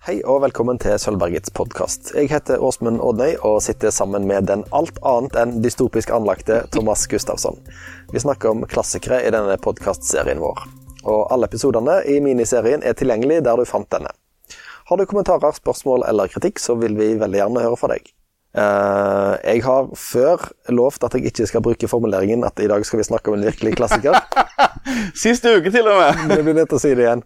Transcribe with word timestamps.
Hei 0.00 0.22
og 0.24 0.38
velkommen 0.40 0.78
til 0.80 0.94
Sølvbergets 0.96 1.52
podkast. 1.52 2.14
Jeg 2.16 2.30
heter 2.30 2.62
Åsmund 2.64 3.02
Odnøy 3.04 3.34
og 3.44 3.58
sitter 3.60 3.92
sammen 3.92 4.24
med 4.24 4.46
den 4.48 4.62
alt 4.72 4.96
annet 5.04 5.34
enn 5.36 5.50
dystopisk 5.60 6.08
anlagte 6.16 6.62
Thomas 6.72 7.02
Gustafsson. 7.04 7.58
Vi 8.08 8.22
snakker 8.24 8.48
om 8.48 8.64
klassikere 8.64 9.18
i 9.28 9.32
denne 9.34 9.58
podkastserien 9.60 10.40
vår. 10.40 10.62
Og 11.04 11.26
alle 11.36 11.50
episodene 11.52 11.98
i 12.08 12.16
miniserien 12.24 12.80
er 12.80 12.96
tilgjengelig 12.96 13.42
der 13.44 13.60
du 13.60 13.68
fant 13.68 13.90
denne. 13.92 14.08
Har 14.88 14.96
du 14.96 15.04
kommentarer, 15.04 15.52
spørsmål 15.60 16.06
eller 16.08 16.32
kritikk, 16.32 16.64
så 16.64 16.80
vil 16.80 16.96
vi 16.96 17.10
veldig 17.20 17.42
gjerne 17.42 17.66
høre 17.68 17.82
fra 17.82 17.92
deg. 17.92 18.08
Uh, 18.50 19.36
jeg 19.46 19.60
har 19.62 19.92
før 19.94 20.48
lovt 20.74 21.04
at 21.06 21.14
jeg 21.14 21.30
ikke 21.30 21.44
skal 21.46 21.62
bruke 21.62 21.86
formuleringen 21.86 22.42
at 22.42 22.58
i 22.58 22.66
dag 22.66 22.82
skal 22.86 22.98
vi 22.98 23.06
snakke 23.06 23.30
om 23.30 23.36
en 23.38 23.46
virkelig 23.46 23.76
klassiker. 23.78 24.16
Siste 25.22 25.52
uke, 25.54 25.70
til 25.70 25.86
og 25.86 26.00
med! 26.00 26.34
Jeg 26.34 26.46
blir 26.48 26.56
nødt 26.58 26.72
til 26.72 26.80
å 26.80 26.82
si 26.82 26.90
det 26.98 27.04
igjen. 27.04 27.22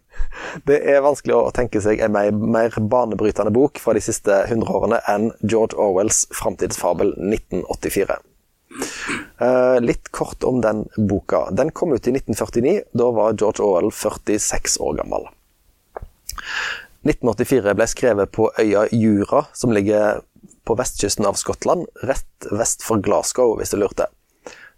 Det 0.69 0.83
er 0.93 1.01
vanskelig 1.05 1.39
å 1.39 1.55
tenke 1.57 1.81
seg 1.81 2.03
en 2.05 2.13
mer, 2.13 2.29
mer 2.35 2.77
banebrytende 2.77 3.55
bok 3.57 3.81
fra 3.81 3.97
de 3.97 4.05
siste 4.05 4.43
100 4.51 4.69
årene 4.69 5.01
enn 5.09 5.31
George 5.41 5.79
Orwells 5.81 6.27
framtidsfabel 6.37 7.15
1984. 7.17 8.21
Uh, 9.41 9.81
litt 9.81 10.13
kort 10.13 10.45
om 10.45 10.61
den 10.61 10.85
boka. 11.09 11.47
Den 11.57 11.73
kom 11.73 11.97
ut 11.97 12.05
i 12.05 12.13
1949. 12.19 12.77
Da 12.93 13.09
var 13.17 13.41
George 13.41 13.65
Orwell 13.65 13.95
46 13.97 14.77
år 14.85 15.01
gammel. 15.01 15.31
1984 17.05 17.75
ble 17.77 17.89
skrevet 17.89 18.33
på 18.33 18.51
øya 18.61 18.87
Jura, 18.93 19.45
som 19.57 19.73
ligger 19.73 20.21
på 20.65 20.77
vestkysten 20.79 21.27
av 21.29 21.39
Skottland, 21.41 21.87
rett 22.03 22.49
vest 22.51 22.85
for 22.85 23.03
Glasgow, 23.05 23.57
hvis 23.59 23.75
du 23.75 23.81
lurte. 23.83 24.09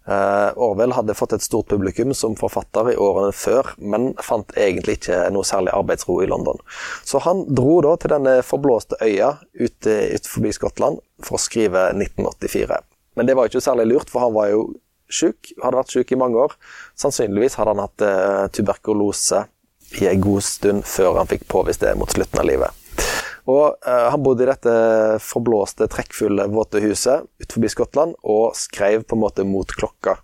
Uh, 0.07 0.55
Orwell 0.55 0.93
hadde 0.95 1.15
fått 1.19 1.33
et 1.35 1.43
stort 1.43 1.67
publikum 1.67 2.13
som 2.15 2.37
forfatter 2.39 2.93
i 2.93 2.95
årene 2.95 3.33
før, 3.35 3.73
men 3.75 4.13
fant 4.23 4.53
egentlig 4.55 5.01
ikke 5.01 5.25
noe 5.35 5.43
særlig 5.47 5.73
arbeidsro 5.75 6.21
i 6.23 6.29
London. 6.31 6.61
Så 7.03 7.19
han 7.25 7.43
dro 7.51 7.81
da 7.83 7.97
til 7.99 8.13
denne 8.15 8.37
forblåste 8.47 9.01
øya 9.03 9.33
ute, 9.59 9.97
utenfor 10.15 10.55
Skottland 10.55 11.03
for 11.19 11.35
å 11.35 11.43
skrive 11.43 11.89
1984. 11.91 12.79
Men 13.19 13.27
det 13.27 13.35
var 13.35 13.51
ikke 13.51 13.65
særlig 13.65 13.89
lurt, 13.91 14.13
for 14.13 14.23
han 14.23 14.35
var 14.37 14.53
jo 14.53 14.63
sjuk, 15.11 15.51
hadde 15.59 15.81
vært 15.81 15.91
sjuk 15.97 16.15
i 16.15 16.21
mange 16.23 16.39
år. 16.39 16.55
Sannsynligvis 16.95 17.59
hadde 17.59 17.75
han 17.75 17.83
hatt 17.83 18.07
uh, 18.07 18.47
tuberkulose 18.55 19.43
i 19.99 20.07
en 20.07 20.23
god 20.23 20.43
stund 20.43 20.87
før 20.87 21.19
han 21.19 21.27
fikk 21.27 21.47
påvist 21.51 21.83
det 21.83 21.97
mot 21.99 22.11
slutten 22.11 22.39
av 22.39 22.47
livet. 22.47 22.86
Og 23.47 23.87
eh, 23.87 24.07
Han 24.11 24.23
bodde 24.23 24.43
i 24.43 24.49
dette 24.49 24.77
forblåste, 25.23 25.87
trekkfulle, 25.91 26.49
våte 26.51 26.81
huset 26.83 27.27
utenfor 27.41 27.71
Skottland 27.71 28.17
og 28.23 28.55
skrev 28.59 29.05
på 29.07 29.15
en 29.15 29.23
måte 29.23 29.45
mot 29.47 29.71
klokka. 29.71 30.17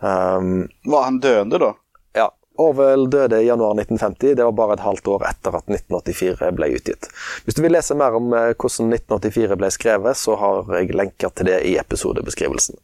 Um, 0.00 0.66
var 0.84 1.06
han 1.08 1.20
døende, 1.20 1.60
da? 1.60 1.74
Ja. 2.16 2.30
Orwell 2.60 3.08
døde 3.10 3.40
i 3.42 3.48
januar 3.48 3.74
1950. 3.74 4.36
Det 4.38 4.44
var 4.44 4.56
bare 4.56 4.76
et 4.76 4.84
halvt 4.84 5.08
år 5.10 5.26
etter 5.28 5.56
at 5.58 5.68
1984 5.68 6.50
ble 6.56 6.70
utgitt. 6.76 7.08
Hvis 7.44 7.56
du 7.56 7.62
vil 7.64 7.74
lese 7.76 7.96
mer 7.98 8.16
om 8.16 8.32
uh, 8.32 8.52
hvordan 8.52 8.94
1984 8.94 9.60
ble 9.60 9.70
skrevet, 9.74 10.20
så 10.20 10.38
har 10.40 10.72
jeg 10.78 10.96
lenker 10.96 11.34
til 11.34 11.50
det 11.50 11.60
i 11.68 11.76
episodebeskrivelsen. 11.82 12.80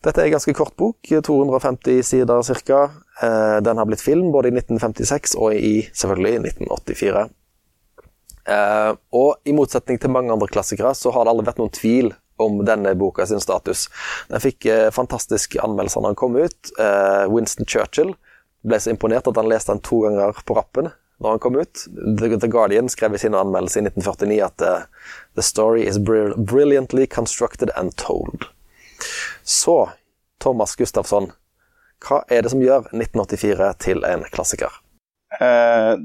Dette 0.00 0.22
er 0.22 0.30
en 0.30 0.36
ganske 0.38 0.54
kort 0.56 0.72
bok, 0.80 0.96
250 1.04 2.04
sider 2.06 2.46
ca. 2.64 2.84
Uh, 3.20 3.58
den 3.64 3.82
har 3.82 3.88
blitt 3.88 4.04
film 4.04 4.30
både 4.32 4.52
i 4.52 4.56
1956 4.56 5.36
og 5.36 5.58
i 5.58 5.74
selvfølgelig 5.90 6.38
1984. 6.54 7.26
Uh, 8.50 8.96
og 9.14 9.36
i 9.46 9.54
motsetning 9.54 10.00
til 10.02 10.10
mange 10.10 10.32
andre 10.34 10.48
klassikere, 10.50 10.90
så 10.98 11.12
har 11.14 11.24
det 11.24 11.34
aldri 11.34 11.46
vært 11.46 11.60
noen 11.62 11.74
tvil 11.76 12.10
om 12.40 12.62
denne 12.66 12.96
boka 12.98 13.26
sin 13.28 13.42
status. 13.42 13.86
Den 14.30 14.42
fikk 14.42 14.66
uh, 14.66 14.88
fantastiske 14.94 15.60
anmeldelser 15.62 16.02
da 16.02 16.10
den 16.10 16.18
kom 16.18 16.38
ut. 16.38 16.72
Uh, 16.80 17.28
Winston 17.30 17.68
Churchill 17.68 18.16
ble 18.66 18.80
så 18.80 18.92
imponert 18.92 19.30
at 19.30 19.38
han 19.38 19.48
leste 19.48 19.72
den 19.72 19.84
to 19.86 20.02
ganger 20.06 20.42
på 20.44 20.56
rappen 20.58 20.90
når 21.20 21.36
han 21.36 21.42
kom 21.44 21.60
ut. 21.60 21.84
The, 21.94 22.32
The 22.34 22.50
Guardian 22.50 22.90
skrev 22.92 23.14
i 23.14 23.22
sin 23.22 23.36
anmeldelse 23.36 23.80
i 23.80 23.86
1949 23.86 24.40
at 24.44 24.64
The 25.36 25.44
story 25.44 25.84
is 25.88 26.00
brilliantly 26.00 27.06
constructed 27.06 27.70
and 27.76 27.96
told. 28.00 28.48
Så, 29.44 29.90
Thomas 30.40 30.76
Gustafsson, 30.76 31.30
hva 32.00 32.22
er 32.32 32.44
det 32.44 32.52
som 32.52 32.62
gjør 32.64 32.88
1984 32.88 33.72
til 33.84 34.04
en 34.08 34.24
klassiker? 34.32 34.80
Uh, 35.40 35.96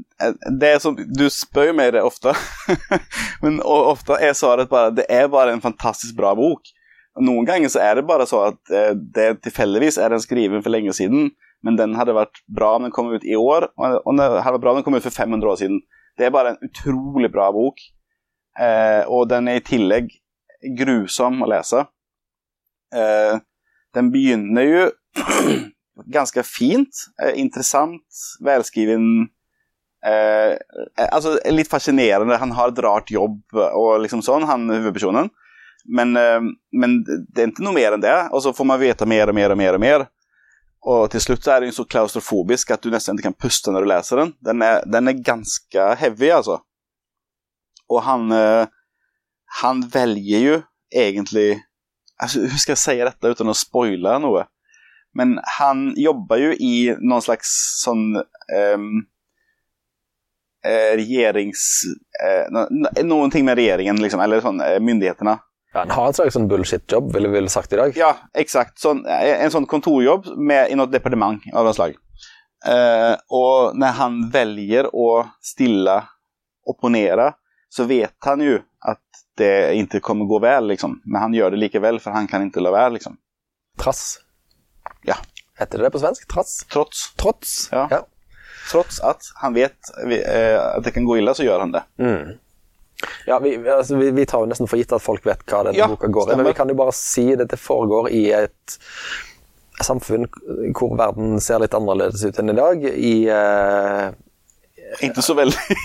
det 0.60 0.70
er 0.70 0.78
som, 0.80 0.96
Du 0.96 1.26
spør 1.34 1.74
meg 1.76 1.92
det 1.96 2.04
ofte, 2.08 2.32
men 3.44 3.60
ofte 3.60 4.16
er 4.24 4.36
svaret 4.38 4.72
bare 4.72 4.94
det 4.96 5.04
er 5.12 5.28
bare 5.32 5.52
en 5.56 5.64
fantastisk 5.64 6.16
bra 6.16 6.32
bok. 6.38 6.72
Noen 7.20 7.48
ganger 7.48 7.72
så 7.72 7.82
er 7.84 8.00
det 8.00 8.08
bare 8.08 8.28
så 8.30 8.46
at 8.54 8.60
uh, 8.72 8.94
det 8.96 9.42
tilfeldigvis 9.44 10.00
er 10.00 10.16
den 10.16 10.24
skrevet 10.24 10.64
for 10.64 10.72
lenge 10.72 10.96
siden, 10.96 11.34
men 11.68 11.80
den 11.80 11.98
hadde 12.00 12.16
vært 12.16 12.40
bra 12.48 12.76
om 12.78 12.88
den 12.88 12.96
kom 12.96 13.12
ut 13.12 13.28
i 13.28 13.36
år, 13.36 13.68
og 13.76 14.08
den 14.08 14.24
hadde 14.24 14.40
vært 14.40 14.64
bra 14.64 14.76
om 14.76 14.80
den 14.80 14.88
kom 14.88 14.96
ut 14.96 15.04
for 15.04 15.16
500 15.16 15.52
år 15.52 15.60
siden. 15.60 15.84
Det 16.16 16.28
er 16.28 16.36
bare 16.36 16.54
en 16.54 16.70
utrolig 16.70 17.32
bra 17.34 17.50
bok, 17.56 17.84
uh, 18.62 19.04
og 19.12 19.28
den 19.34 19.52
er 19.52 19.60
i 19.60 19.68
tillegg 19.68 20.16
grusom 20.80 21.44
å 21.44 21.52
lese. 21.52 21.84
den 23.94 24.10
begynner 24.14 24.64
jo 24.64 24.84
ganska 26.06 26.44
fint, 26.44 26.90
eh, 27.24 27.40
intressant, 27.40 28.04
välskriven. 28.40 29.28
Eh, 30.06 30.52
eh, 30.52 31.10
alltså 31.12 31.40
litt 31.46 31.70
fascinerende. 31.70 32.38
Han 32.38 32.52
har 32.52 32.70
et 32.70 32.80
rart 32.80 33.12
jobb 33.12 33.42
og 33.56 34.02
liksom 34.04 34.22
sånn, 34.22 34.44
han 34.46 34.70
huvudpersonen. 34.70 35.30
Men, 35.86 36.18
eh, 36.18 36.42
men 36.72 37.04
det 37.06 37.42
er 37.42 37.50
ikke 37.52 37.66
noe 37.66 37.78
mer 37.78 37.96
enn 37.96 38.04
det. 38.04 38.18
Og 38.32 38.44
så 38.44 38.54
får 38.54 38.66
man 38.66 38.82
vite 38.82 39.08
mer 39.10 39.30
og 39.30 39.38
mer 39.38 39.54
og 39.54 39.58
mer. 39.58 39.80
Og 39.80 39.84
mer. 39.84 40.08
Og 40.86 41.10
til 41.10 41.22
slutt 41.24 41.46
så 41.46 41.56
er 41.56 41.66
den 41.66 41.74
så 41.74 41.86
klaustrofobisk 41.90 42.70
at 42.76 42.84
du 42.84 42.92
nesten 42.94 43.18
ikke 43.18 43.32
kan 43.32 43.40
puste 43.42 43.74
når 43.74 43.86
du 43.86 43.90
leser 43.90 44.22
den. 44.22 44.34
Den 44.46 44.62
er, 44.62 44.84
den 44.86 45.10
er 45.10 45.24
ganske 45.26 45.86
heavy, 45.98 46.30
altså. 46.36 46.60
Og 47.90 48.04
han, 48.06 48.30
eh, 48.34 48.68
han 49.62 49.82
velger 49.94 50.46
jo 50.46 50.60
egentlig 50.94 51.62
altså, 52.22 52.40
Hvordan 52.40 52.62
skal 52.62 52.74
jeg 52.74 52.82
si 52.82 52.96
dette 53.02 53.32
uten 53.34 53.52
å 53.52 53.58
spoile 53.58 54.18
noe? 54.22 54.46
Men 55.16 55.38
han 55.58 55.90
jobber 56.00 56.42
jo 56.42 56.54
i 56.60 56.76
noen 57.00 57.24
slags 57.24 57.52
sånn 57.82 58.18
um, 58.20 58.88
regjerings... 60.66 61.66
Uh, 62.20 62.46
no, 62.52 62.66
noen 63.04 63.34
ting 63.34 63.46
med 63.48 63.60
regjeringen, 63.60 64.00
liksom, 64.02 64.24
eller 64.24 64.44
sånn 64.44 64.60
uh, 64.64 64.78
myndighetene. 64.84 65.38
Ja, 65.76 65.84
Han 65.84 65.94
har 65.96 66.10
en 66.10 66.18
slags 66.18 66.36
sånn 66.38 66.50
bullshit-jobb, 66.52 67.14
ville 67.16 67.32
vi 67.32 67.46
sagt 67.52 67.74
i 67.76 67.80
dag. 67.80 67.96
Ja, 68.00 68.14
eksakt. 68.36 68.78
Sånn, 68.80 69.06
en 69.08 69.54
sånn 69.54 69.68
kontorjobb 69.70 70.34
med, 70.36 70.72
i 70.72 70.78
noe 70.80 70.92
departement 70.92 71.44
av 71.54 71.68
noe 71.68 71.76
slag. 71.76 71.96
Uh, 72.66 73.16
og 73.30 73.76
når 73.78 73.98
han 74.00 74.20
velger 74.34 74.90
å 74.96 75.10
stille, 75.44 76.00
opponere, 76.66 77.36
så 77.70 77.86
vet 77.86 78.16
han 78.26 78.42
jo 78.42 78.56
at 78.90 79.26
det 79.38 79.76
ikke 79.78 80.02
kommer 80.02 80.26
gå 80.26 80.40
vel, 80.42 80.72
liksom. 80.72 81.00
Men 81.06 81.22
han 81.22 81.36
gjør 81.36 81.54
det 81.54 81.62
likevel, 81.62 82.00
for 82.02 82.16
han 82.16 82.28
kan 82.32 82.48
ikke 82.48 82.64
la 82.64 82.72
være, 82.74 82.96
liksom. 82.96 83.20
Trass. 83.78 84.16
Ja. 85.08 85.18
Heter 85.60 85.80
det 85.80 85.88
det 85.88 85.94
på 85.94 86.02
svensk? 86.04 86.28
Trass? 86.32 86.66
Trots. 86.72 87.14
Trots. 87.20 87.54
Ja. 87.72 87.88
ja. 87.92 88.02
Trots 88.72 89.00
at 89.06 89.30
han 89.42 89.54
vet 89.56 89.94
eh, 90.04 90.58
at 90.58 90.84
det 90.84 90.92
kan 90.96 91.06
gå 91.06 91.20
ille, 91.22 91.36
så 91.38 91.46
gjør 91.46 91.64
han 91.64 91.76
det. 91.76 91.84
Mm. 92.02 92.36
Ja, 93.26 93.40
vi, 93.40 93.70
altså, 93.70 93.96
vi, 93.96 94.12
vi, 94.12 94.26
tar 94.26 94.44
jo 94.44 94.50
nesten 94.50 94.70
for 94.72 94.80
gitt 94.80 94.94
at 94.96 95.04
folk 95.04 95.26
vet 95.28 95.44
hva 95.50 95.66
denne 95.68 95.78
ja, 95.78 95.88
boka 95.92 96.10
går 96.12 96.32
i, 96.32 96.38
men 96.40 96.48
vi 96.48 96.56
kan 96.58 96.70
jo 96.72 96.78
bare 96.80 96.96
si 96.96 97.28
det 97.36 97.50
det 97.52 97.60
foregår 97.60 98.10
i 98.16 98.24
et 98.36 98.76
samfunn 99.84 100.28
hvor 100.76 100.96
verden 100.96 101.36
ser 101.44 101.60
litt 101.60 101.76
annerledes 101.76 102.24
ut 102.24 102.40
enn 102.40 102.54
i 102.54 102.58
dag. 102.58 102.86
I 102.86 103.16
uh, 103.28 104.14
Ikke 105.04 105.24
så 105.26 105.36
veldig. 105.38 105.80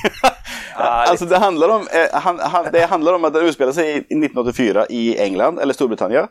altså, 0.79 1.27
det 1.27 1.43
handler, 1.43 1.75
om, 1.81 1.89
eh, 1.91 2.15
han, 2.27 2.39
han, 2.39 2.71
det 2.73 2.87
handler 2.93 3.19
om 3.19 3.27
at 3.27 3.35
det 3.35 3.43
utspiller 3.49 3.75
seg 3.77 3.91
i 3.91 4.21
1984 4.21 4.87
i 4.95 5.05
England, 5.27 5.59
eller 5.61 5.77
Storbritannia. 5.77 6.29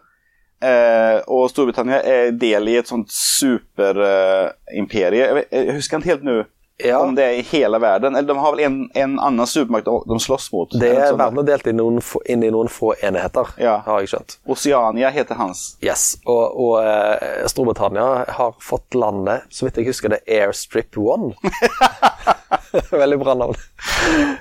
Eh, 0.60 1.24
og 1.32 1.48
Storbritannia 1.52 2.02
er 2.04 2.32
del 2.36 2.68
i 2.68 2.76
et 2.80 2.88
sånt 2.90 3.12
superimperie. 3.14 5.24
Eh, 5.24 5.36
jeg, 5.40 5.46
jeg, 5.52 5.76
husker 5.78 6.00
ikke 6.00 6.12
helt 6.12 6.26
nå 6.28 6.44
ja. 6.84 7.00
om 7.00 7.16
det 7.16 7.24
er 7.24 7.40
i 7.40 7.46
hele 7.52 7.80
verden. 7.80 8.16
Eller 8.16 8.28
de 8.28 8.40
har 8.40 8.56
vel 8.56 8.66
en, 8.66 8.92
en 8.94 9.20
annen 9.20 9.48
supermakt 9.48 9.86
de 9.86 10.20
slåss 10.20 10.52
mot? 10.52 10.80
Det 10.80 10.90
er 10.96 11.18
verden 11.18 11.40
er 11.44 11.48
delt 11.48 11.68
inn, 11.72 12.02
få, 12.04 12.22
inn 12.28 12.44
i 12.44 12.52
noen 12.54 12.70
få 12.72 12.94
enheter, 13.04 13.54
ja. 13.62 13.80
har 13.86 14.04
jeg 14.04 14.14
skjønt. 14.14 14.38
Oceania 14.50 15.12
heter 15.16 15.40
hans. 15.40 15.78
Yes, 15.86 16.18
og, 16.26 16.60
og 16.60 16.84
eh, 16.84 17.48
Storbritannia 17.52 18.26
har 18.40 18.60
fått 18.64 18.98
landet, 19.00 19.48
så 19.54 19.68
vidt 19.68 19.82
jeg 19.82 19.92
husker 19.92 20.16
det, 20.16 20.24
Airstrip 20.28 21.00
One. 21.00 21.36
Veldig 22.92 23.18
bra 23.22 23.34
navn. 23.38 23.58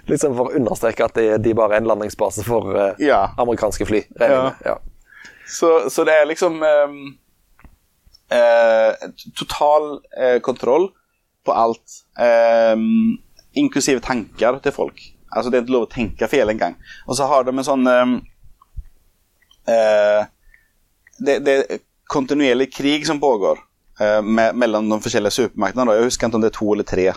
Liksom 0.09 0.35
for 0.37 0.51
å 0.51 0.59
understreke 0.59 1.07
at 1.07 1.17
de, 1.17 1.31
de 1.43 1.55
bare 1.57 1.79
er 1.79 1.83
en 1.83 1.89
landingsbase 1.89 2.45
for 2.47 2.77
uh, 2.77 3.01
ja. 3.01 3.23
amerikanske 3.41 3.87
fly. 3.89 4.03
Ja. 4.21 4.77
Så, 5.49 5.91
så, 5.91 6.05
det 6.05 6.15
er 6.15 6.29
liksom 6.29 6.63
eh, 6.63 6.97
eh, 8.37 9.09
total 9.39 9.91
eh, 10.21 10.39
kontroll 10.45 10.91
på 11.47 11.55
alt. 11.57 12.03
Eh, 12.21 12.77
inklusive 13.59 14.05
tanker 14.05 14.61
til 14.65 14.75
folk. 14.77 15.01
Altså 15.33 15.51
Det 15.51 15.59
er 15.59 15.65
ikke 15.65 15.77
lov 15.77 15.87
å 15.89 15.93
tenke 15.93 16.29
feil 16.31 16.53
engang. 16.53 16.77
Og 17.07 17.17
så 17.17 17.29
har 17.29 17.45
de 17.45 17.53
en 17.53 17.67
sånn 17.67 17.89
ehm, 17.89 18.19
det, 21.19 21.35
det, 21.45 21.55
er 21.55 21.81
kontinuerlig 22.09 22.71
krig 22.73 23.05
som 23.07 23.21
pågår 23.21 23.59
eh, 24.01 24.23
mellom 24.25 24.89
de 24.89 25.01
forskjellige 25.05 25.37
supermaktene. 25.37 25.97
Jeg 25.99 26.09
husker 26.09 26.29
ikke 26.29 26.41
om 26.41 26.45
det 26.45 26.53
er 26.53 26.57
to 26.57 26.71
eller 26.73 26.89
tre. 26.89 27.09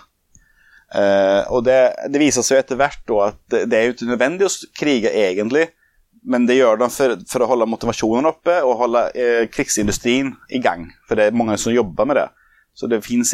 Eh, 0.92 1.44
og 1.54 1.64
det, 1.64 1.78
det, 2.12 2.20
viser 2.20 2.44
seg 2.44 2.60
etter 2.60 2.80
hvert 2.80 3.14
at 3.24 3.38
det, 3.54 3.64
det 3.72 3.78
er 3.78 3.94
ikke 3.94 4.10
nødvendig 4.10 4.48
å 4.48 4.52
krige 4.76 5.14
egentlig, 5.16 5.70
men 6.22 6.46
det 6.46 6.60
gjør 6.60 6.78
de 6.82 6.90
for, 6.94 7.16
for 7.30 7.44
å 7.44 7.50
holde 7.50 7.70
motivasjonen 7.70 8.30
oppe 8.30 8.60
og 8.62 8.78
holde 8.84 9.08
eh, 9.18 9.48
krigsindustrien 9.50 10.36
i 10.54 10.62
gang. 10.62 10.88
For 11.10 11.18
det 11.18 11.30
er 11.30 11.38
mange 11.38 11.58
som 11.62 11.74
jobber 11.74 12.08
med 12.10 12.20
det. 12.20 12.28
Så 12.78 12.88
det 12.88 13.02
fins 13.04 13.34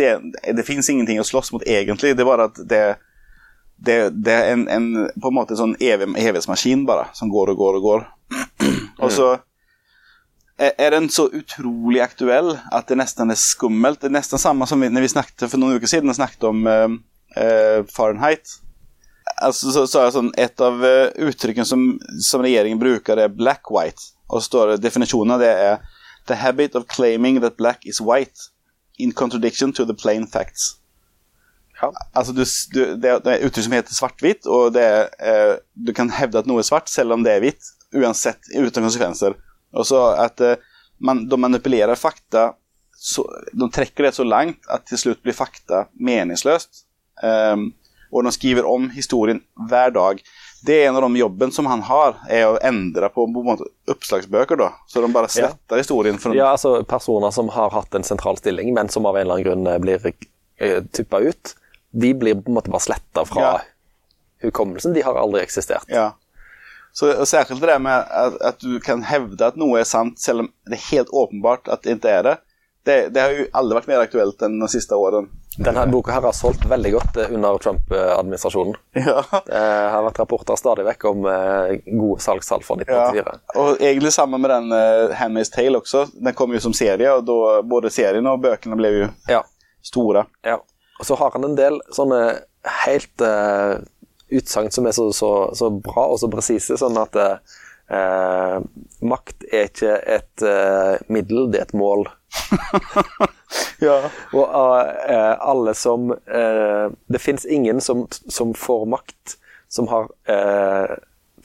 ingenting 0.89 1.19
å 1.21 1.25
slåss 1.27 1.51
mot 1.53 1.65
egentlig. 1.67 2.15
Det 2.17 2.23
er 2.23 2.29
bare 2.29 2.47
at 2.49 2.61
det, 2.69 2.83
det, 3.77 3.97
det 4.15 4.33
er 4.33 4.53
en, 4.53 4.65
en, 4.71 4.87
på 5.13 5.29
en 5.29 5.37
måte 5.37 5.57
sånn 5.59 5.75
evig, 5.83 6.09
evighetsmaskin 6.15 6.87
bare, 6.87 7.09
som 7.17 7.29
går 7.31 7.53
og 7.53 7.59
går 7.61 7.77
og 7.77 7.89
går. 7.89 8.07
og 9.03 9.13
så 9.13 9.35
er 10.57 10.89
den 10.95 11.05
så 11.13 11.27
utrolig 11.29 12.01
aktuell 12.01 12.55
at 12.73 12.87
det 12.89 12.97
nesten 12.97 13.29
er 13.29 13.37
skummelt. 13.37 14.01
Det 14.01 14.09
er 14.09 14.15
nesten 14.17 14.41
samme 14.41 14.65
som 14.69 14.81
vi, 14.81 14.89
når 14.89 15.05
vi 15.05 15.13
snakket 15.13 15.45
for 15.45 15.61
noen 15.61 15.77
uker 15.77 15.91
siden 15.91 16.15
snakket 16.17 16.47
om 16.49 16.63
eh, 16.71 16.87
eh, 17.37 17.83
Fahrenheit. 17.93 18.57
Altså, 19.43 19.71
så, 19.71 19.85
så 19.89 20.05
sånn, 20.13 20.31
Et 20.37 20.61
av 20.63 20.81
uh, 20.81 21.09
uttrykkene 21.27 21.67
som, 21.67 21.83
som, 22.23 22.41
regjeringen 22.41 22.79
bruker, 22.81 23.19
er 23.21 23.33
'black-white'. 23.33 24.13
Og 24.33 24.43
står 24.43 24.77
Definisjonen 24.81 25.35
av 25.35 25.43
det 25.43 25.53
er 25.53 25.77
'the 26.27 26.35
habit 26.35 26.75
of 26.75 26.87
claiming 26.87 27.39
that 27.41 27.57
black 27.57 27.85
is 27.85 28.01
white', 28.01 28.49
in 28.97 29.11
contradiction 29.11 29.73
to 29.73 29.85
the 29.85 29.93
plain 29.93 30.27
facts'. 30.27 30.77
Ja. 31.81 31.91
Altså, 32.13 32.33
du, 32.33 32.43
du, 32.73 32.95
det, 32.97 33.09
er 33.09 33.29
er 33.29 33.45
uttrykk 33.45 33.67
som 33.67 33.75
heter 33.77 33.93
svart-hvitt, 33.93 34.47
og 34.49 34.73
det 34.73 34.83
er, 34.83 35.09
eh, 35.21 35.57
du 35.75 35.93
kan 35.93 36.09
hevde 36.09 36.41
at 36.41 36.49
noe 36.49 36.63
er 36.63 36.65
svart 36.65 36.89
selv 36.89 37.13
om 37.13 37.25
det 37.25 37.35
er 37.35 37.43
hvitt, 37.43 37.69
uansett, 37.93 38.49
uten 38.55 38.81
konsekvenser. 38.81 39.37
Og 39.77 39.85
så 39.85 40.01
at 40.17 40.41
eh, 40.41 40.57
man, 40.97 41.27
de 41.29 41.37
manipulerer 41.37 41.95
fakta 41.95 42.55
så, 42.97 43.21
De 43.53 43.67
trekker 43.69 44.07
det 44.07 44.15
så 44.15 44.23
langt 44.25 44.65
at 44.73 44.87
til 44.89 44.97
slutt 44.97 45.19
blir 45.21 45.35
fakta 45.37 45.83
meningsløst. 46.01 46.81
Um, 47.21 47.67
og 48.11 48.25
de 48.25 48.33
skriver 48.35 48.67
om 48.67 48.89
historien 48.93 49.41
hver 49.69 49.93
dag. 49.95 50.21
Det 50.65 50.73
er 50.73 50.89
en 50.89 50.97
av 50.97 51.05
de 51.05 51.19
jobbene 51.19 51.53
som 51.53 51.67
han 51.69 51.83
har, 51.85 52.17
er 52.33 52.47
å 52.49 52.57
endre 52.65 53.09
på, 53.13 53.27
på 53.33 53.43
måte, 53.45 53.67
oppslagsbøker. 53.91 54.57
da, 54.59 54.71
Så 54.89 55.03
de 55.03 55.11
bare 55.13 55.29
sletter 55.31 55.77
ja. 55.77 55.83
historien. 55.83 56.17
ja, 56.33 56.51
altså 56.51 56.81
Personer 56.87 57.31
som 57.35 57.51
har 57.53 57.71
hatt 57.75 57.95
en 57.95 58.07
sentral 58.07 58.39
stilling, 58.41 58.73
men 58.75 58.89
som 58.89 59.05
av 59.05 59.17
en 59.17 59.27
eller 59.27 59.37
annen 59.37 59.47
grunn 59.47 59.67
eh, 59.69 59.79
blir 59.83 60.07
uh, 60.07 60.79
tuppa 60.91 61.21
ut, 61.23 61.53
de 61.91 62.13
blir 62.13 62.39
på 62.41 62.51
en 62.51 62.57
måte 62.57 62.73
bare 62.73 62.87
sletta 62.87 63.25
fra 63.29 63.43
ja. 63.43 63.53
hukommelsen. 64.47 64.95
De 64.97 65.05
har 65.05 65.19
aldri 65.19 65.43
eksistert. 65.45 65.85
Ja. 65.93 66.11
Så 66.97 67.11
Særskilt 67.29 67.61
det 67.61 67.77
med 67.85 67.93
at, 67.93 68.39
at, 68.41 68.63
du 68.63 68.79
kan 68.81 69.03
hevde 69.05 69.45
at 69.45 69.57
noe 69.59 69.83
er 69.83 69.85
sant, 69.85 70.17
selv 70.17 70.45
om 70.45 70.51
det 70.65 70.79
er 70.79 70.87
helt 70.89 71.11
åpenbart 71.13 71.69
at 71.69 71.83
det 71.85 71.99
ikke 71.99 72.09
er 72.09 72.23
det. 72.25 72.37
Det, 72.87 72.95
det 73.13 73.21
har 73.21 73.35
jo 73.35 73.45
aldri 73.59 73.77
vært 73.77 73.89
mer 73.91 74.01
aktuelt 74.01 74.41
enn 74.47 74.57
de 74.63 74.69
siste 74.71 74.97
årene. 74.97 75.29
Denne 75.57 75.87
boka 75.89 76.13
her 76.13 76.21
har 76.21 76.35
solgt 76.37 76.65
veldig 76.69 76.91
godt 76.93 77.17
eh, 77.17 77.33
under 77.33 77.57
Trump-administrasjonen. 77.57 78.77
Ja. 79.07 79.21
Det 79.45 79.59
har 79.93 80.03
vært 80.05 80.19
rapporter 80.21 80.57
stadig 80.59 80.85
vekk 80.87 81.05
om 81.09 81.25
eh, 81.31 81.75
gode 81.87 82.21
salgstall 82.21 82.63
for 82.65 82.81
1984. 82.83 83.23
Ja. 83.23 83.61
Og 83.61 83.81
egentlig 83.81 84.11
sammen 84.13 84.43
med 84.43 84.51
den 84.53 84.73
uh, 84.73 85.13
Handmaid's 85.17 85.53
Tale 85.53 85.79
også. 85.81 86.07
Den 86.13 86.35
kom 86.37 86.53
jo 86.53 86.61
som 86.61 86.75
serie, 86.77 87.11
og 87.13 87.25
da, 87.25 87.61
både 87.65 87.91
serien 87.93 88.29
og 88.29 88.41
bøkene 88.45 88.77
ble 88.77 88.93
jo 88.93 89.07
ja. 89.31 89.41
store. 89.85 90.27
Ja. 90.45 90.59
Og 90.97 91.09
så 91.09 91.17
har 91.17 91.33
han 91.33 91.45
en 91.45 91.57
del 91.57 91.79
sånne 91.93 92.21
helt 92.83 93.25
uh, 93.25 93.77
utsagn 94.33 94.73
som 94.73 94.89
er 94.89 94.97
så, 94.97 95.09
så, 95.15 95.31
så, 95.57 95.71
bra 95.71 96.09
og 96.11 96.19
så 96.21 96.29
presise, 96.31 96.77
sånn 96.79 96.97
at 97.01 97.17
uh, 97.17 98.59
makt 99.05 99.47
er 99.51 99.69
ikke 99.71 99.97
et 100.17 100.45
uh, 100.45 100.97
middel, 101.13 101.47
det 101.53 101.61
er 101.61 101.69
et 101.69 101.77
mål. 101.77 102.07
ja. 103.79 103.97
Og 104.33 104.43
uh, 104.43 105.49
alle 105.49 105.73
som 105.77 106.11
uh, 106.11 106.87
Det 107.07 107.21
fins 107.21 107.45
ingen 107.45 107.81
som, 107.81 108.05
som, 108.11 108.53
får 108.53 108.85
makt, 108.85 109.37
som 109.71 109.87
har 109.91 110.09
uh, 110.29 110.97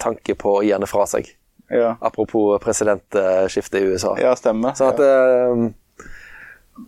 tanke 0.03 0.35
på 0.39 0.57
å 0.59 0.65
gi 0.65 0.73
henne 0.75 0.89
fra 0.91 1.07
seg. 1.11 1.31
Ja. 1.73 1.95
Apropos 2.01 2.59
presidentskiftet 2.61 3.81
i 3.81 3.93
USA. 3.93 4.17
Ja, 4.21 4.35
stemmer. 4.37 4.75
Så 4.77 4.91
at 4.93 5.01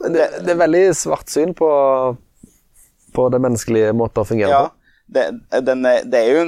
det, 0.00 0.26
det, 0.44 0.50
er 0.50 0.58
veldig 0.58 0.82
svart 0.96 1.30
syn 1.32 1.54
på, 1.56 1.68
på 3.16 3.28
den 3.32 3.44
menneskelige 3.44 3.94
måten 3.96 4.24
å 4.24 4.28
fungere 4.28 4.52
ja. 4.52 4.66
på. 4.66 4.92
Det, 5.14 5.24
den 5.64 5.86
er, 5.88 6.04
det 6.08 6.20
er 6.20 6.30
jo 6.32 6.44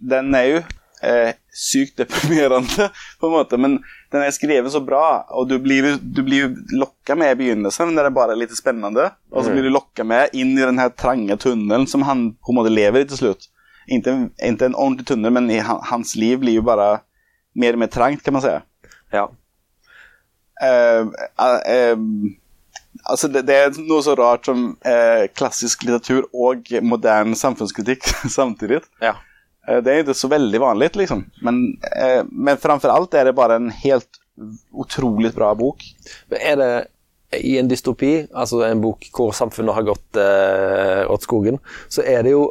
Den 0.00 0.34
er 0.34 0.46
jo 0.48 0.60
eh, 1.02 1.32
sykt 1.52 1.96
deprimerende, 1.96 2.90
på 3.20 3.26
en 3.26 3.32
måte. 3.32 3.58
Men 3.60 3.78
den 4.12 4.24
er 4.24 4.34
skrevet 4.34 4.72
så 4.72 4.82
bra, 4.84 5.24
og 5.30 5.48
du 5.50 5.58
blir, 5.62 5.96
du 6.00 6.22
blir 6.26 6.54
lokka 6.76 7.16
med 7.18 7.34
i 7.34 7.38
begynnelsen 7.42 7.94
når 7.94 8.08
det 8.08 8.16
bare 8.16 8.36
er 8.36 8.42
litt 8.42 8.56
spennende. 8.56 9.10
Og 9.32 9.44
så 9.44 9.50
mm. 9.50 9.56
blir 9.56 9.68
du 9.68 9.74
lokka 9.74 10.06
med 10.06 10.36
inn 10.36 10.56
i 10.56 10.64
den 10.64 10.80
her 10.82 10.92
trange 10.94 11.36
tunnelen 11.40 11.88
som 11.90 12.06
han 12.08 12.30
på 12.38 12.52
en 12.54 12.60
måte 12.60 12.74
lever 12.74 13.04
i 13.04 13.10
til 13.10 13.24
slutt. 13.24 13.50
Ikke, 13.90 14.16
ikke 14.38 14.68
en 14.68 14.78
ordentlig 14.78 15.08
tunnel, 15.10 15.34
men 15.34 15.50
i, 15.50 15.60
hans 15.64 16.14
liv 16.18 16.42
blir 16.42 16.60
jo 16.60 16.66
bare 16.66 17.00
mer 17.58 17.74
og 17.74 17.82
mer 17.82 17.90
trangt, 17.90 18.22
kan 18.24 18.36
man 18.36 18.44
si. 18.44 18.52
Ja. 19.14 19.26
Uh, 20.60 21.08
uh, 21.40 21.60
uh, 21.64 22.02
altså 23.08 23.30
det, 23.32 23.46
det, 23.48 23.56
er 23.56 23.78
noe 23.80 24.04
så 24.04 24.12
rart 24.18 24.44
som 24.46 24.74
klassisk 25.34 25.86
litteratur 25.86 26.28
og 26.36 26.68
moderne 26.84 27.38
samfunnskritikk 27.38 28.06
samtidig. 28.38 28.82
Ja. 29.02 29.16
Eh, 29.70 29.82
det 29.84 29.92
er 29.92 30.04
ikke 30.04 30.18
så 30.18 30.30
veldig 30.30 30.60
vanlig, 30.62 30.90
liksom. 31.02 31.24
Men, 31.46 31.62
eh, 31.96 32.22
men 32.30 32.58
framfor 32.58 32.92
alt 32.92 33.14
er 33.14 33.30
det 33.30 33.36
bare 33.38 33.60
en 33.60 33.70
helt 33.70 34.20
utrolig 34.72 35.34
bra 35.34 35.54
bok. 35.54 35.84
Er 36.30 36.56
det 36.56 36.72
i 37.42 37.58
en 37.58 37.68
dystopi, 37.70 38.26
altså 38.34 38.64
en 38.66 38.80
bok 38.82 39.06
hvor 39.14 39.34
samfunnet 39.36 39.76
har 39.76 39.86
gått 39.86 40.18
eh, 40.18 41.04
åt 41.10 41.26
skogen, 41.26 41.60
så 41.88 42.02
er 42.02 42.24
det 42.26 42.34
jo 42.34 42.48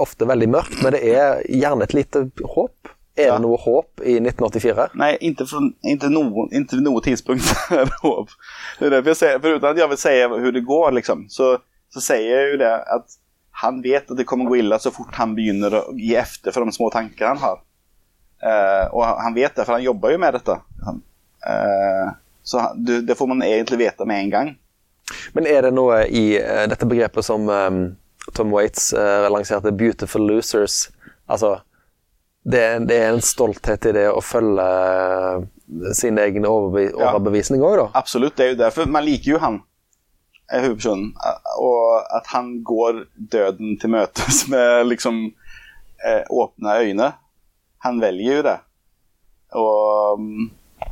ofte 0.00 0.26
veldig 0.26 0.48
mørkt, 0.50 0.78
men 0.82 0.94
det 0.96 1.02
er 1.12 1.42
gjerne 1.44 1.84
et 1.84 1.94
lite 1.94 2.24
håp. 2.54 2.94
Er 3.18 3.32
ja. 3.32 3.34
det 3.34 3.42
noe 3.42 3.58
håp 3.58 4.02
i 4.06 4.14
1984? 4.22 4.92
Nei, 4.98 5.10
ikke, 5.26 5.44
fra 5.50 5.60
ikke 5.90 6.10
noe 6.14 7.02
tidspunkt 7.04 7.50
er 7.74 7.88
det 7.90 7.98
håp. 8.02 8.34
Det 8.78 8.86
er 8.86 8.94
derfor 8.96 9.12
jeg 9.12 9.20
sier, 9.20 9.40
Foruten 9.42 9.70
at 9.70 9.80
jeg 9.82 9.92
vil 9.92 10.00
si 10.00 10.14
hvordan 10.24 10.54
det 10.56 10.66
går, 10.68 10.90
liksom, 11.00 11.24
så, 11.34 11.56
så 11.94 12.04
sier 12.04 12.30
jeg 12.30 12.52
jo 12.52 12.60
det 12.62 12.74
at 12.96 13.18
han 13.60 13.82
vet 13.82 14.10
at 14.10 14.16
det 14.16 14.24
kommer 14.24 14.46
gå 14.46 14.60
ille 14.60 14.78
så 14.78 14.92
fort 14.94 15.16
han 15.18 15.34
begynner 15.34 15.74
å 15.74 15.82
gi 15.98 16.12
efter 16.14 16.54
for 16.54 16.62
de 16.62 16.74
små 16.74 16.92
tankene 16.94 17.32
han 17.32 17.42
har. 17.42 17.56
Uh, 18.38 18.86
og 18.94 19.02
han 19.18 19.34
vet 19.34 19.56
det, 19.56 19.64
for 19.64 19.74
han 19.74 19.82
jobber 19.82 20.14
jo 20.14 20.20
med 20.22 20.36
dette. 20.38 20.54
Uh, 21.42 22.12
så 22.46 22.60
han, 22.62 22.84
du, 22.84 23.00
det 23.02 23.16
får 23.18 23.26
man 23.32 23.42
egentlig 23.42 23.80
vite 23.80 24.06
med 24.06 24.22
en 24.22 24.30
gang. 24.30 24.52
Men 25.34 25.48
er 25.50 25.66
det 25.66 25.72
noe 25.74 26.04
i 26.06 26.38
uh, 26.38 26.68
dette 26.70 26.86
begrepet 26.86 27.26
som 27.26 27.50
um, 27.50 27.80
Tom 28.36 28.54
Waits 28.54 28.92
lanserte, 29.32 29.72
'beautiful 29.74 30.22
losers'? 30.28 30.92
Altså, 31.26 31.56
det, 32.44 32.62
det, 32.86 32.94
er 32.94 33.10
en 33.10 33.24
stolthet 33.24 33.90
i 33.90 33.96
det 33.96 34.06
å 34.12 34.22
følge 34.22 34.68
sin 35.98 36.20
egen 36.20 36.46
overbevisning 36.46 37.64
òg, 37.64 37.74
da? 37.80 37.88
Absolutt. 37.98 38.36
Det 38.38 38.44
er 38.44 38.54
jo 38.54 38.62
derfor 38.62 38.86
man 38.86 39.04
liker 39.08 39.34
jo 39.34 39.42
han 39.42 39.58
er 40.52 40.64
hovedpersonen. 40.64 41.12
Og 41.60 42.14
at 42.16 42.30
han 42.34 42.58
går 42.66 43.04
døden 43.32 43.76
til 43.80 43.92
møtes 43.94 44.44
med 44.52 44.88
liksom 44.90 45.24
eh, 46.04 46.22
åpne 46.30 46.78
øyne. 46.84 47.10
Han 47.86 48.00
velger 48.02 48.40
jo 48.40 48.46
det. 48.46 48.58
Og, 49.58 50.24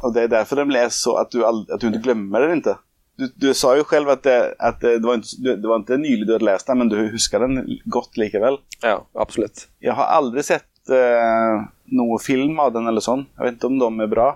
og 0.00 0.10
det 0.14 0.26
er 0.26 0.34
derfor 0.38 0.60
de 0.60 0.68
ble 0.70 0.86
så 0.94 1.18
at 1.20 1.32
du, 1.34 1.42
at 1.44 1.80
du 1.80 1.88
ikke 1.90 2.06
glemmer 2.10 2.44
det 2.44 2.60
ikke. 2.60 2.76
Du, 3.16 3.24
du, 3.40 3.46
sa 3.56 3.72
jo 3.78 3.84
selv 3.88 4.12
at, 4.12 4.26
det, 4.26 4.36
at 4.60 4.82
det, 4.82 5.00
var 5.04 5.16
ikke, 5.16 5.38
det, 5.46 5.64
var 5.64 5.80
ikke, 5.80 5.96
nylig 6.02 6.26
du 6.28 6.34
hadde 6.34 6.48
lest 6.50 6.68
den, 6.68 6.82
men 6.82 6.90
du 6.92 6.98
husker 7.14 7.40
den 7.40 7.62
godt 7.88 8.18
likevel. 8.20 8.58
Ja, 8.82 8.98
absolutt. 9.16 9.70
Jeg 9.80 9.96
har 9.96 10.10
aldri 10.18 10.44
sett 10.44 10.92
eh, 10.92 11.62
noe 11.96 12.18
film 12.20 12.60
av 12.60 12.74
den 12.74 12.88
eller 12.90 13.04
sånn. 13.04 13.24
Jeg 13.38 13.46
vet 13.46 13.56
ikke 13.56 13.70
om 13.72 13.78
de 13.80 14.04
er 14.04 14.12
bra. 14.12 14.26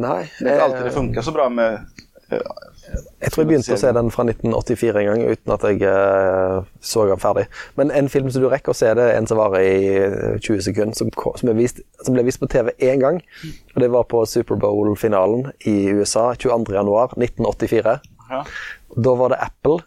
Nei. 0.00 0.22
Det 0.38 0.54
har 0.54 0.70
alltid 0.70 0.94
funka 0.94 1.24
så 1.26 1.34
bra 1.36 1.50
med 1.52 2.00
jeg 2.30 3.32
tror 3.32 3.42
jeg 3.42 3.48
begynte 3.50 3.74
å 3.74 3.80
se 3.80 3.90
den 3.94 4.10
fra 4.14 4.24
1984 4.26 5.02
en 5.02 5.08
gang 5.10 5.22
uten 5.28 5.54
at 5.54 5.66
jeg 5.66 5.82
uh, 5.84 6.62
så 6.82 7.04
den 7.10 7.20
ferdig. 7.22 7.46
Men 7.78 7.92
en 7.94 8.10
film 8.12 8.30
som 8.32 8.42
du 8.42 8.48
rekker 8.50 8.72
å 8.72 8.76
se, 8.76 8.90
det 8.96 9.06
er 9.06 9.18
en 9.18 9.28
som 9.30 9.40
varer 9.40 9.66
i 9.66 9.80
20 10.38 10.56
eh, 10.56 10.62
sekunder, 10.64 10.96
som, 10.98 11.10
som, 11.12 11.52
vist, 11.58 11.82
som 12.04 12.16
ble 12.16 12.24
vist 12.26 12.42
på 12.42 12.48
TV 12.50 12.72
én 12.78 13.02
gang. 13.02 13.20
Og 13.74 13.82
Det 13.84 13.90
var 13.92 14.08
på 14.10 14.24
Superbowl-finalen 14.26 15.50
i 15.70 15.76
USA 16.00 16.30
22.1.1984. 16.38 17.96
Ja. 18.30 18.42
Da 18.96 19.16
var 19.18 19.34
det 19.34 19.42
Apple 19.44 19.80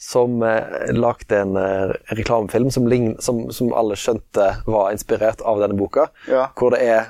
som 0.00 0.42
uh, 0.44 0.60
lagde 0.92 1.40
en 1.40 1.56
uh, 1.56 1.94
reklamefilm 2.12 2.70
som, 2.70 2.88
som, 3.18 3.46
som, 3.50 3.72
alle 3.72 3.96
skjønte 3.96 4.50
var 4.68 4.92
inspirert 4.92 5.40
av 5.40 5.64
denne 5.64 5.78
boka. 5.78 6.10
Ja. 6.28 6.50
Hvor 6.56 6.76
det 6.76 6.84
er 6.84 7.08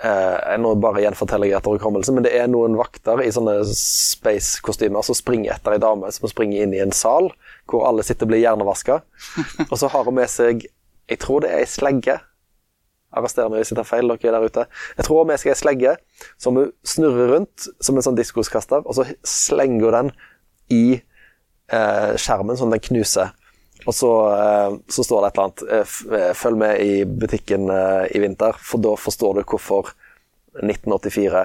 Eh, 0.00 0.54
nå 0.56 0.70
bare 0.80 1.02
gjenforteller 1.04 1.50
jeg 1.50 1.58
etter 1.58 1.74
hukommelsen, 1.76 2.14
men 2.16 2.24
det 2.24 2.32
er 2.32 2.46
noen 2.48 2.72
vakter 2.78 3.20
i 3.20 3.28
sånne 3.34 3.58
space-kostymer 3.68 5.04
som 5.04 5.16
springer 5.18 5.52
etter 5.52 5.76
ei 5.76 5.82
dame 5.82 6.08
som 6.16 6.30
springer 6.30 6.62
inn 6.64 6.72
i 6.72 6.80
en 6.80 6.94
sal 6.96 7.28
hvor 7.68 7.84
alle 7.84 8.04
sitter 8.06 8.24
og 8.24 8.32
blir 8.32 8.40
hjernevaska. 8.40 9.02
Og 9.70 9.76
så 9.76 9.90
har 9.92 10.08
hun 10.08 10.16
med 10.16 10.30
seg 10.32 10.64
Jeg 11.10 11.18
tror 11.20 11.42
det 11.42 11.50
er 11.50 11.64
ei 11.64 11.68
slegge. 11.68 12.16
Arrester 13.10 13.50
meg 13.50 13.60
hvis 13.60 13.72
jeg 13.72 13.80
tar 13.80 13.88
feil, 13.88 14.08
dere 14.08 14.32
der 14.36 14.46
ute. 14.46 14.64
Jeg 14.96 15.04
tror 15.04 15.18
hun 15.18 15.24
har 15.24 15.30
med 15.32 15.42
seg 15.42 15.52
ei 15.52 15.58
slegge 15.58 15.94
som 16.38 16.56
hun 16.56 16.72
snurrer 16.86 17.32
rundt 17.34 17.66
som 17.82 17.98
en 17.98 18.06
sånn 18.06 18.16
diskoskaster, 18.16 18.86
og 18.86 18.94
så 18.96 19.08
slenger 19.26 19.90
hun 19.90 19.96
den 19.96 20.12
i 20.70 20.84
eh, 20.94 22.12
skjermen 22.14 22.56
sånn 22.56 22.72
den 22.72 22.84
knuser. 22.86 23.34
Og 23.86 23.94
så, 23.94 24.12
eh, 24.34 24.76
så 24.88 25.04
står 25.04 25.22
det 25.22 25.28
et 25.28 25.38
eller 25.38 25.48
annet 25.48 25.62
eh, 25.72 25.96
eh, 26.18 26.32
Følg 26.36 26.60
med 26.60 26.80
i 26.80 27.04
butikken 27.04 27.70
i 28.10 28.22
vinter, 28.22 28.56
for 28.60 28.82
da 28.82 28.94
forstår 28.98 29.40
du 29.40 29.44
hvorfor 29.44 29.92
1984 30.60 31.44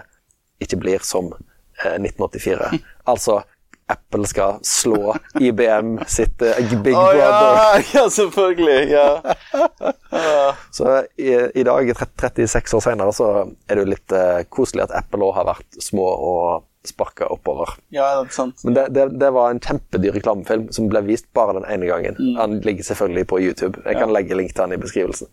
ikke 0.66 0.80
blir 0.82 1.04
som 1.06 1.34
eh, 1.34 1.98
1984. 2.00 2.72
Altså 3.12 3.44
Apple 3.88 4.26
skal 4.26 4.56
slå 4.66 5.14
IBM 5.38 6.00
sitt 6.10 6.40
Big 6.42 6.96
oh, 6.98 7.12
Brother. 7.12 7.20
ja, 7.20 7.82
ja, 7.94 8.06
selvfølgelig. 8.10 8.90
Ja. 8.90 9.36
Så 10.78 11.04
i, 11.22 11.36
i 11.54 11.64
dag, 11.64 11.92
36 11.94 12.74
år 12.74 12.82
senere, 12.82 13.14
så 13.14 13.28
er 13.46 13.78
det 13.78 13.84
jo 13.84 13.92
litt 13.92 14.16
koselig 14.50 14.88
at 14.88 14.96
Apple 15.04 15.28
òg 15.28 15.36
har 15.38 15.46
vært 15.52 15.78
små 15.86 16.08
og 16.10 16.66
sparka 16.90 17.28
oppover. 17.32 17.76
ja, 17.94 18.08
det 18.20 18.30
er 18.30 18.36
sant. 18.36 18.64
Men 18.66 18.78
det, 18.78 18.86
det, 18.96 19.08
det 19.22 19.32
var 19.36 19.52
en 19.52 19.62
kjempedyr 19.64 20.16
reklamefilm 20.20 20.70
som 20.76 20.90
ble 20.92 21.02
vist 21.08 21.28
bare 21.38 21.58
den 21.60 21.68
ene 21.72 21.90
gangen. 21.90 22.20
Han 22.40 22.60
ligger 22.66 22.84
selvfølgelig 22.92 23.28
på 23.32 23.42
YouTube. 23.42 23.82
Jeg 23.86 24.00
kan 24.00 24.14
legge 24.14 24.38
link 24.38 24.54
til 24.54 24.66
han 24.66 24.76
i 24.76 24.82
beskrivelsen. 24.82 25.28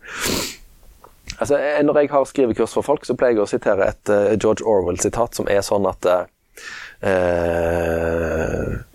Altså, 1.39 1.57
eh, 1.57 1.81
når 1.85 1.99
jeg 1.99 2.09
har 2.11 2.23
skrivekurs 2.29 2.73
for 2.73 2.85
folk, 2.85 3.05
så 3.05 3.15
pleier 3.17 3.37
jeg 3.37 3.43
å 3.43 3.49
sitere 3.49 3.87
et 3.89 4.09
uh, 4.11 4.33
George 4.37 4.65
Orwell-sitat 4.67 5.35
som 5.35 5.47
er 5.49 5.61
sånn 5.65 5.87
at 5.89 6.05
uh, 6.05 6.25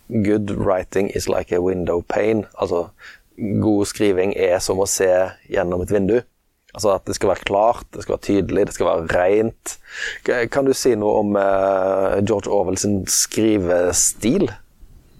Good 0.08 0.50
writing 0.56 1.10
is 1.10 1.28
like 1.28 1.52
a 1.52 1.60
window 1.60 2.00
pane. 2.08 2.46
Altså, 2.60 2.88
god 3.36 3.86
skriving 3.86 4.34
er 4.36 4.58
som 4.64 4.80
å 4.80 4.86
se 4.88 5.10
gjennom 5.50 5.82
et 5.84 5.92
vindu. 5.92 6.20
Altså 6.76 6.92
at 6.92 7.06
det 7.08 7.16
skal 7.16 7.32
være 7.32 7.46
klart, 7.48 7.87
det 7.94 8.04
skal 8.04 8.14
være 8.18 8.26
tydelig, 8.26 8.66
det 8.68 8.75
skal 8.76 8.90
være 8.90 9.06
rent. 9.16 9.78
Kan 10.52 10.68
du 10.68 10.75
si 10.76 10.92
noe 10.98 11.22
om 11.22 11.38
eh, 11.40 12.18
George 12.28 12.52
Orwell 12.52 12.76
sin 12.80 13.00
skrivestil 13.08 14.50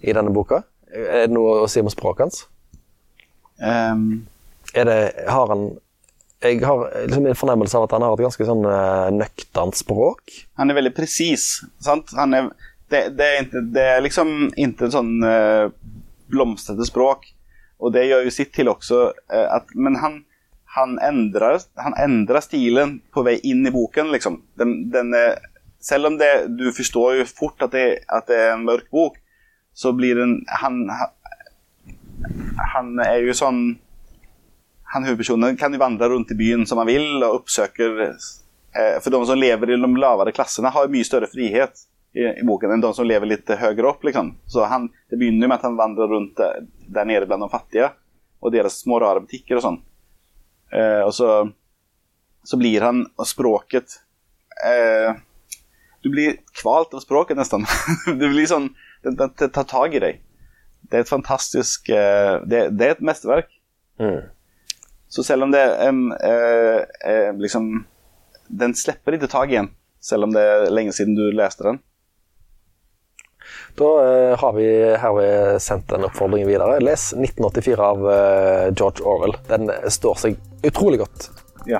i 0.05 0.13
denne 0.13 0.33
boka? 0.33 0.61
Er 0.93 1.25
det 1.25 1.33
noe 1.33 1.63
å 1.63 1.69
si 1.69 1.81
om 1.81 1.89
språket 1.91 2.27
hans? 2.27 2.43
Um. 3.59 4.27
Er 4.77 4.85
det, 4.85 4.97
har 5.27 5.49
han 5.49 5.71
Jeg 6.39 6.61
har 6.63 6.85
liksom 7.03 7.25
en 7.27 7.35
fornemmelse 7.35 7.75
av 7.75 7.87
at 7.87 7.93
han 7.97 8.03
har 8.05 8.13
et 8.15 8.23
ganske 8.23 8.45
sånn 8.47 8.61
uh, 8.63 9.09
nøkternt 9.11 9.75
språk. 9.75 10.31
han 10.55 10.71
er 10.71 10.77
veldig 10.77 10.93
precis. 10.95 11.65
Sant? 11.83 12.13
Han 12.15 12.33
är, 12.33 12.47
det, 12.87 13.01
det, 13.17 13.25
er 13.25 13.41
inte, 13.43 13.63
det 13.75 13.83
er 13.97 14.05
liksom 14.05 14.47
ikke 14.55 14.87
sånn 14.93 15.19
eh, 15.27 15.67
blomstrande 16.31 16.87
språk. 16.87 17.27
og 17.79 17.91
det 17.93 18.05
gjør 18.07 18.23
jo 18.23 18.31
sitt 18.31 18.53
til 18.55 18.71
også 18.71 19.01
uh, 19.11 19.47
at 19.57 19.75
men 19.75 19.99
han, 19.99 20.21
han, 20.75 20.99
endrer, 20.99 21.59
han 21.75 21.93
endrer, 21.97 22.41
stilen 22.45 22.99
på 23.13 23.23
vei 23.25 23.39
inn 23.43 23.67
i 23.67 23.71
boken. 23.71 24.11
Liksom. 24.11 24.41
Den, 24.59 24.75
den, 24.91 25.13
eh, 25.13 25.41
selv 25.81 26.11
om 26.11 26.17
det, 26.17 26.47
du 26.47 26.69
forstår 26.75 27.21
jo 27.21 27.25
fort 27.25 27.65
at 27.65 27.73
det, 27.73 27.85
at 28.05 28.29
det 28.29 28.37
er 28.37 28.53
en 28.53 28.67
mørk 28.67 28.89
bok, 28.93 29.17
så 29.73 29.93
blir 29.97 30.21
den... 30.21 30.43
Han, 30.61 30.83
han, 32.73 32.91
er 33.01 33.23
jo 33.23 33.33
sånn. 33.33 33.63
Han 34.93 35.05
huvudpersonen 35.07 35.57
kan 35.57 35.73
jo 35.73 35.81
vandre 35.81 36.09
rundt 36.11 36.35
i 36.35 36.37
byen 36.37 36.67
som 36.69 36.81
han 36.81 36.89
vil, 36.89 37.07
og 37.23 37.43
oppsøker 37.43 38.01
For 39.01 39.09
de 39.13 39.19
som 39.25 39.39
lever 39.39 39.71
i 39.71 39.77
de 39.77 39.91
lavere 40.01 40.33
klassene, 40.35 40.69
har 40.73 40.91
mye 40.91 41.07
større 41.07 41.29
frihet 41.31 41.85
i, 42.13 42.25
i 42.27 42.45
boken 42.45 42.75
enn 42.75 42.83
de 42.83 42.91
som 42.93 43.07
lever 43.07 43.29
litt 43.31 43.49
høyere 43.49 43.89
opp. 43.89 44.05
Liksom. 44.05 44.35
Så 44.45 44.69
han, 44.69 44.89
det 45.09 45.17
begynner 45.17 45.49
med 45.49 45.57
at 45.57 45.65
han 45.65 45.79
vandrer 45.79 46.13
rundt 46.13 46.37
der, 46.37 46.65
der 46.85 47.09
nede 47.09 47.29
blant 47.29 47.47
de 47.47 47.49
fattige 47.53 47.89
og 48.39 48.53
deres 48.53 48.77
små 48.83 48.99
rare 49.01 49.23
butikker 49.23 49.57
og 49.57 49.65
sånn. 49.65 49.79
Eh, 50.73 51.01
og 51.05 51.13
så, 51.17 51.29
så 52.45 52.57
blir 52.61 52.83
han 52.85 52.99
Og 53.17 53.25
språket 53.25 53.95
eh, 54.61 55.15
Du 56.03 56.11
blir 56.13 56.35
kvalt 56.59 56.93
av 56.93 57.01
språket, 57.01 57.39
nesten. 57.39 57.65
det 58.21 58.29
blir 58.29 58.45
sånn 58.49 58.69
Det, 59.01 59.15
det, 59.17 59.31
det 59.41 59.49
tar 59.55 59.65
tak 59.69 59.95
i 59.97 60.03
deg. 60.03 60.19
Det 60.89 60.99
er 60.99 61.05
et 61.05 61.11
fantastisk 61.11 61.89
eh, 61.93 62.35
det, 62.45 62.67
er 62.69 62.93
et 62.93 63.01
mesterverk. 63.05 63.49
Mm. 63.99 64.29
Så 65.09 65.23
selv 65.23 65.43
om 65.43 65.53
det 65.53 65.59
er 65.59 65.89
en 65.89 66.11
eh, 66.13 66.81
eh, 67.05 67.29
liksom 67.37 67.85
Den 68.61 68.75
slipper 68.77 69.17
ikke 69.17 69.29
tak 69.29 69.51
igjen, 69.51 69.71
selv 70.01 70.27
om 70.27 70.33
det 70.33 70.41
er 70.41 70.71
lenge 70.73 70.93
siden 70.95 71.17
du 71.17 71.27
leste 71.33 71.65
den. 71.65 71.79
Da 73.77 73.89
eh, 74.05 74.33
har 74.41 74.53
vi 74.57 74.67
herved 75.01 75.61
sendt 75.61 75.93
en 75.93 76.07
oppfordring 76.07 76.47
videre. 76.49 76.79
Les 76.81 77.11
1984 77.13 77.89
av 77.91 78.07
George 78.73 79.05
Orwell. 79.05 79.37
Den 79.49 79.69
står 79.89 80.17
seg 80.23 80.39
utrolig 80.67 80.99
godt. 80.99 81.31
Ja. 81.67 81.79